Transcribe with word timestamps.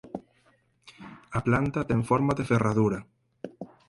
A 1.37 1.39
planta 1.47 1.87
ten 1.89 2.01
forma 2.09 2.33
de 2.37 2.47
ferradura. 2.51 2.99